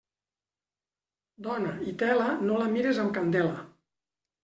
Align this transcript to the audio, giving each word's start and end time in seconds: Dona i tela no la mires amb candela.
Dona 1.49 1.75
i 1.93 1.95
tela 2.01 2.33
no 2.49 2.61
la 2.65 2.73
mires 2.75 3.07
amb 3.07 3.17
candela. 3.23 3.65